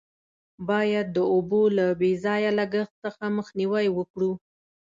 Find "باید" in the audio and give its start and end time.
0.69-1.07